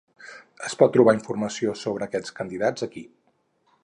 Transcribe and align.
Es 0.69 0.75
pot 0.79 0.95
trobar 0.95 1.13
informació 1.17 1.75
sobre 1.81 2.07
aquests 2.09 2.33
candidats 2.41 2.87
aquí. 2.89 3.05